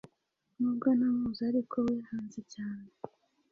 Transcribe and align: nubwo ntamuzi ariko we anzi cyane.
nubwo 0.57 0.87
ntamuzi 0.97 1.41
ariko 1.51 1.75
we 1.87 1.95
anzi 2.13 2.41
cyane. 2.53 2.87